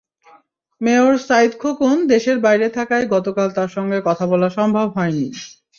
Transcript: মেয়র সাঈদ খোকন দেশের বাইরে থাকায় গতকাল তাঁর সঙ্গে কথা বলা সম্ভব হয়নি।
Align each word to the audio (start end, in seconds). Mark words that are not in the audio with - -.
মেয়র 0.81 1.13
সাঈদ 1.27 1.51
খোকন 1.61 1.95
দেশের 2.11 2.37
বাইরে 2.45 2.67
থাকায় 2.77 3.05
গতকাল 3.13 3.47
তাঁর 3.51 3.69
সঙ্গে 3.69 3.97
কথা 4.07 4.25
বলা 4.31 4.49
সম্ভব 4.57 4.87
হয়নি। 4.95 5.25